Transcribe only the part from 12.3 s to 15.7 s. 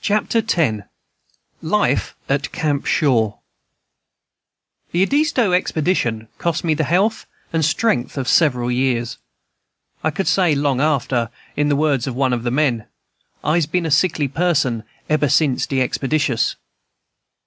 of the men, "I'se been a sickly person, eber since